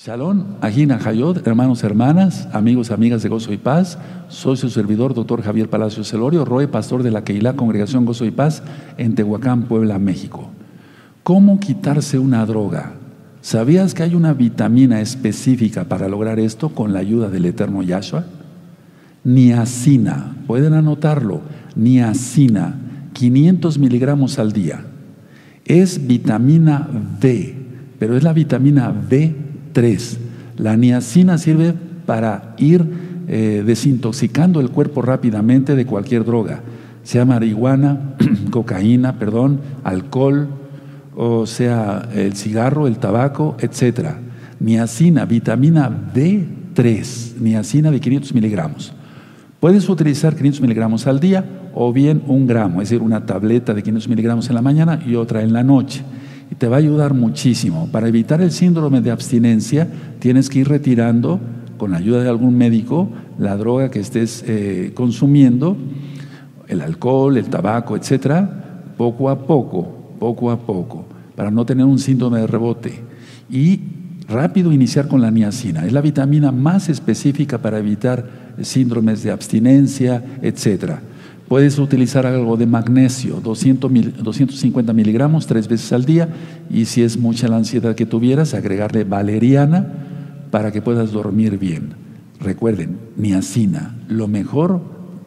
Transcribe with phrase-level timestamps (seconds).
[0.00, 3.98] Shalom, Ajina Hayot, hermanos, hermanas, amigos, amigas de Gozo y Paz.
[4.28, 8.30] Soy su servidor, doctor Javier Palacio Celorio, Roe, pastor de la Keilah Congregación Gozo y
[8.30, 8.62] Paz
[8.96, 10.50] en Tehuacán, Puebla, México.
[11.24, 12.92] ¿Cómo quitarse una droga?
[13.40, 18.24] ¿Sabías que hay una vitamina específica para lograr esto con la ayuda del eterno Yahshua?
[19.24, 21.40] Niacina, pueden anotarlo,
[21.74, 22.76] niacina,
[23.14, 24.80] 500 miligramos al día.
[25.64, 26.88] Es vitamina
[27.20, 27.56] B,
[27.98, 29.47] pero es la vitamina B
[29.78, 30.18] 3.
[30.56, 31.72] La niacina sirve
[32.04, 32.84] para ir
[33.28, 36.62] eh, desintoxicando el cuerpo rápidamente de cualquier droga,
[37.04, 38.16] sea marihuana,
[38.50, 40.48] cocaína, perdón, alcohol,
[41.14, 44.16] o sea el cigarro, el tabaco, etc.
[44.58, 48.92] Niacina, vitamina B3, niacina de 500 miligramos.
[49.60, 53.84] Puedes utilizar 500 miligramos al día o bien un gramo, es decir, una tableta de
[53.84, 56.02] 500 miligramos en la mañana y otra en la noche
[56.58, 57.88] te va a ayudar muchísimo.
[57.90, 61.40] Para evitar el síndrome de abstinencia, tienes que ir retirando,
[61.76, 63.08] con la ayuda de algún médico,
[63.38, 65.76] la droga que estés eh, consumiendo,
[66.66, 71.06] el alcohol, el tabaco, etcétera, poco a poco, poco a poco,
[71.36, 72.92] para no tener un síndrome de rebote.
[73.48, 73.80] Y
[74.28, 75.86] rápido iniciar con la niacina.
[75.86, 81.00] Es la vitamina más específica para evitar síndromes de abstinencia, etcétera.
[81.48, 83.90] Puedes utilizar algo de magnesio, 200
[84.22, 86.28] 250 miligramos tres veces al día
[86.68, 89.86] y si es mucha la ansiedad que tuvieras, agregarle valeriana
[90.50, 91.94] para que puedas dormir bien.
[92.38, 94.82] Recuerden, niacina, lo mejor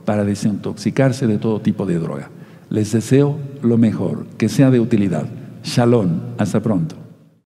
[0.06, 2.30] para desintoxicarse de todo tipo de droga.
[2.70, 5.26] Les deseo lo mejor, que sea de utilidad.
[5.64, 7.01] Shalom, hasta pronto.